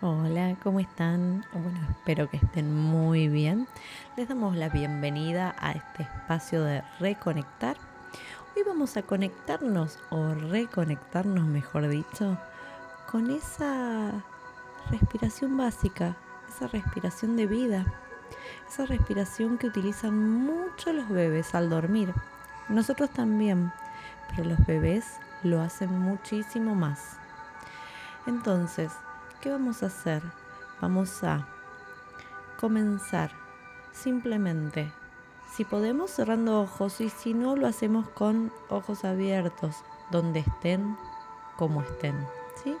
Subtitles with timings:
[0.00, 1.44] Hola, ¿cómo están?
[1.52, 3.66] Bueno, espero que estén muy bien.
[4.16, 7.76] Les damos la bienvenida a este espacio de reconectar.
[8.54, 12.38] Hoy vamos a conectarnos o reconectarnos, mejor dicho,
[13.10, 14.12] con esa
[14.88, 16.14] respiración básica,
[16.48, 17.84] esa respiración de vida,
[18.68, 22.14] esa respiración que utilizan mucho los bebés al dormir.
[22.68, 23.72] Nosotros también,
[24.28, 27.16] pero los bebés lo hacen muchísimo más.
[28.28, 28.92] Entonces,
[29.40, 30.22] ¿qué vamos a hacer?
[30.80, 31.46] Vamos a
[32.58, 33.30] comenzar
[33.92, 34.92] simplemente,
[35.52, 39.76] si podemos cerrando ojos y si no lo hacemos con ojos abiertos,
[40.10, 40.96] donde estén,
[41.56, 42.16] como estén.
[42.62, 42.76] ¿sí?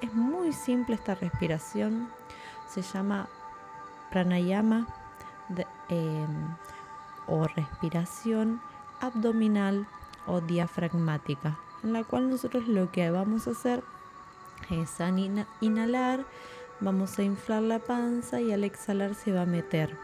[0.00, 2.08] Es muy simple esta respiración,
[2.68, 3.28] se llama
[4.10, 4.86] pranayama
[5.88, 6.56] em,
[7.26, 8.60] o respiración
[9.00, 9.86] abdominal
[10.26, 13.82] o diafragmática, en la cual nosotros lo que vamos a hacer
[14.70, 14.90] es
[15.60, 16.24] inhalar,
[16.80, 19.96] vamos a inflar la panza y al exhalar se va a meter.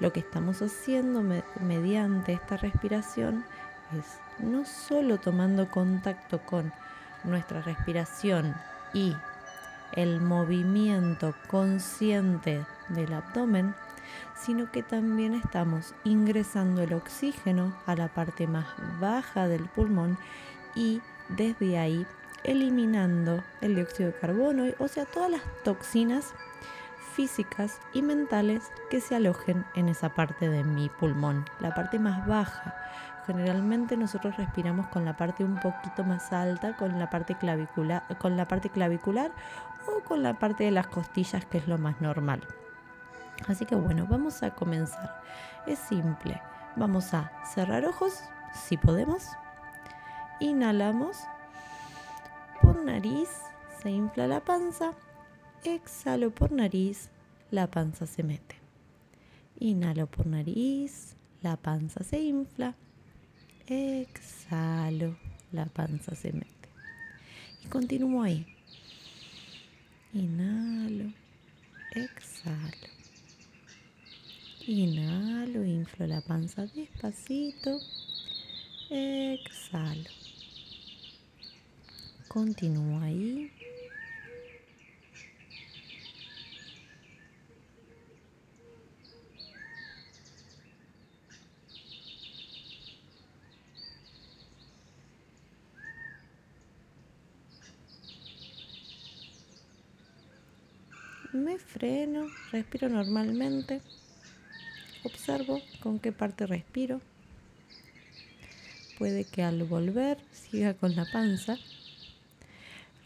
[0.00, 1.22] Lo que estamos haciendo
[1.60, 3.44] mediante esta respiración
[3.98, 6.72] es no solo tomando contacto con
[7.24, 8.54] nuestra respiración
[8.94, 9.14] y
[9.92, 13.74] el movimiento consciente del abdomen,
[14.34, 18.66] sino que también estamos ingresando el oxígeno a la parte más
[19.00, 20.18] baja del pulmón
[20.74, 22.06] y desde ahí
[22.44, 26.34] eliminando el dióxido de carbono, o sea, todas las toxinas
[27.14, 32.26] físicas y mentales que se alojen en esa parte de mi pulmón, la parte más
[32.26, 32.74] baja.
[33.26, 38.36] Generalmente nosotros respiramos con la parte un poquito más alta, con la parte clavicular, con
[38.36, 39.30] la parte clavicular
[39.86, 42.40] o con la parte de las costillas, que es lo más normal.
[43.46, 45.20] Así que bueno, vamos a comenzar.
[45.66, 46.40] Es simple.
[46.74, 48.22] Vamos a cerrar ojos,
[48.54, 49.28] si podemos.
[50.40, 51.18] Inhalamos
[52.72, 53.28] por nariz,
[53.82, 54.94] se infla la panza.
[55.62, 57.10] Exhalo por nariz,
[57.50, 58.56] la panza se mete.
[59.58, 62.74] Inhalo por nariz, la panza se infla.
[63.66, 65.18] Exhalo,
[65.52, 66.68] la panza se mete.
[67.62, 68.46] Y continúo ahí.
[70.14, 71.12] Inhalo,
[71.94, 72.88] exhalo.
[74.66, 77.78] Inhalo, inflo la panza despacito.
[78.88, 80.10] Exhalo.
[82.32, 83.52] Continúo ahí.
[101.34, 103.82] Me freno, respiro normalmente,
[105.04, 107.02] observo con qué parte respiro.
[108.98, 111.58] Puede que al volver siga con la panza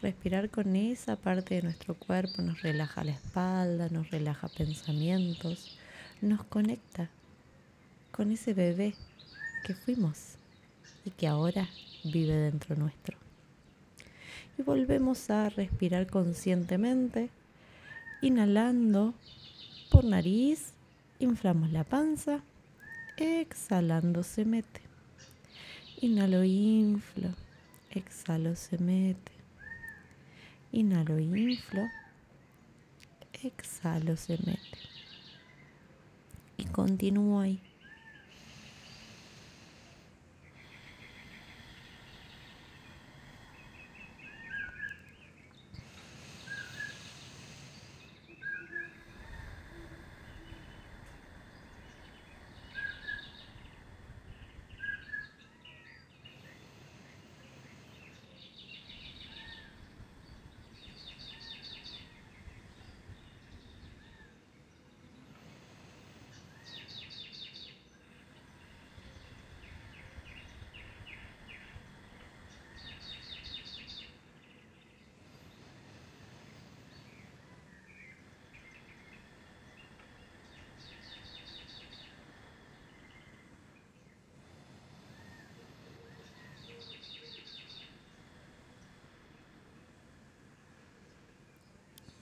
[0.03, 5.79] Respirar con esa parte de nuestro cuerpo nos relaja la espalda, nos relaja pensamientos,
[6.21, 7.09] nos conecta
[8.11, 8.95] con ese bebé
[9.65, 10.35] que fuimos
[11.05, 11.69] y que ahora
[12.05, 13.17] vive dentro nuestro.
[14.59, 17.31] Y volvemos a respirar conscientemente,
[18.21, 19.15] inhalando
[19.91, 20.75] por nariz,
[21.21, 22.43] inflamos la panza,
[23.17, 24.83] exhalando se mete.
[26.03, 27.31] Inhalo, inflo,
[27.91, 29.36] exhalo, se mete.
[30.77, 31.89] Inhalo, inflo.
[33.43, 34.79] Exhalo, se mete.
[36.59, 37.63] Y continúo ahí.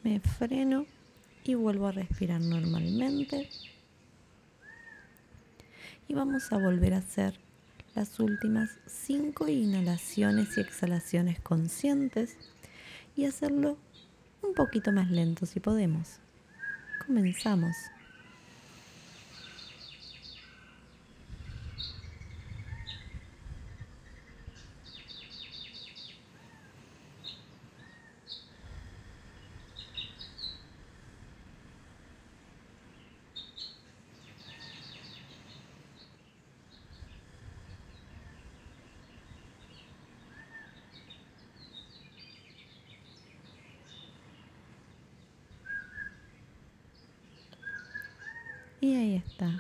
[0.05, 0.87] Me freno
[1.45, 3.49] y vuelvo a respirar normalmente.
[6.07, 7.35] Y vamos a volver a hacer
[7.95, 12.37] las últimas cinco inhalaciones y exhalaciones conscientes
[13.17, 13.79] y hacerlo
[14.43, 16.19] un poquito más lento si podemos.
[17.07, 17.75] Comenzamos.
[48.85, 49.51] Y ahí está.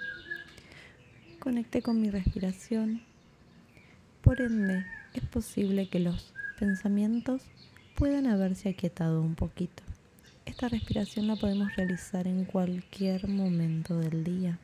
[1.38, 3.00] Conecté con mi respiración.
[4.20, 4.84] Por ende,
[5.14, 7.40] es posible que los pensamientos
[7.96, 9.82] puedan haberse aquietado un poquito.
[10.44, 14.58] Esta respiración la podemos realizar en cualquier momento del día,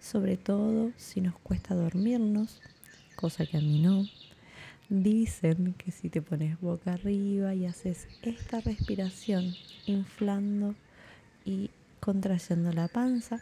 [0.00, 2.60] sobre todo si nos cuesta dormirnos,
[3.14, 4.04] cosa que a mí no.
[4.88, 9.54] Dicen que si te pones boca arriba y haces esta respiración,
[9.86, 10.74] inflando
[11.44, 11.70] y
[12.00, 13.40] contrayendo la panza,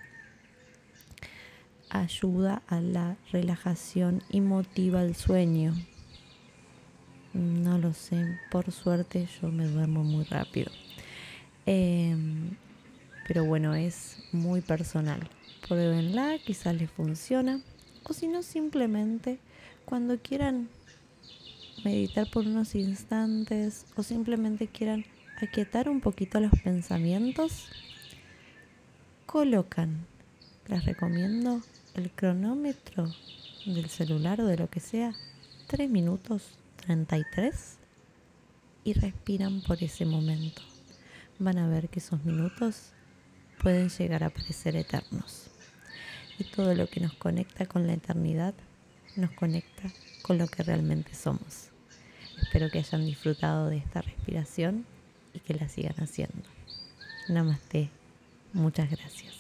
[1.91, 5.75] ayuda a la relajación y motiva el sueño.
[7.35, 10.71] No lo sé, por suerte yo me duermo muy rápido.
[11.67, 12.57] Em,
[13.27, 15.29] pero bueno, es muy personal.
[15.67, 17.61] Pruébenla, quizás les funciona.
[18.05, 19.39] O si no, simplemente
[19.85, 20.69] cuando quieran
[21.85, 25.05] meditar por unos instantes o simplemente quieran
[25.41, 27.69] aquietar un poquito los pensamientos,
[29.27, 30.07] colocan,
[30.69, 31.61] les recomiendo
[31.99, 33.13] el cronómetro
[33.67, 35.15] del celular o de lo que sea,
[35.67, 36.43] 3 minutos
[36.77, 37.77] 33
[38.85, 40.63] y respiran por ese momento.
[41.39, 42.93] Van a ver que esos minutos
[43.63, 45.51] pueden llegar a parecer eternos.
[46.39, 48.55] Y todo lo que nos conecta con la eternidad
[49.17, 49.91] nos conecta
[50.23, 51.71] con lo que realmente somos.
[52.41, 54.87] Espero que hayan disfrutado de esta respiración
[55.35, 56.49] y que la sigan haciendo.
[57.29, 57.91] Namaste.
[58.53, 59.38] Muchas gracias.